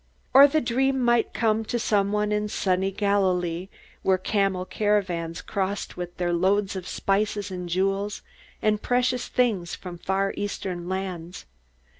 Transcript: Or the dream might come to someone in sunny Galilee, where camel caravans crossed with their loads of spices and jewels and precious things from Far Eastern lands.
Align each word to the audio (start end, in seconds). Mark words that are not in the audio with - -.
Or 0.33 0.47
the 0.47 0.61
dream 0.61 0.99
might 0.99 1.31
come 1.31 1.63
to 1.65 1.77
someone 1.77 2.31
in 2.31 2.47
sunny 2.49 2.89
Galilee, 2.89 3.69
where 4.01 4.17
camel 4.17 4.65
caravans 4.65 5.43
crossed 5.43 5.95
with 5.95 6.17
their 6.17 6.33
loads 6.33 6.75
of 6.75 6.87
spices 6.87 7.51
and 7.51 7.69
jewels 7.69 8.23
and 8.63 8.81
precious 8.81 9.27
things 9.27 9.75
from 9.75 9.99
Far 9.99 10.33
Eastern 10.35 10.89
lands. 10.89 11.45